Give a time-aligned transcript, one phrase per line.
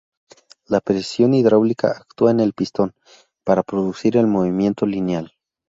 [0.65, 2.95] La presión hidráulica actúa en el pistón
[3.45, 5.31] para producir el movimiento lineal.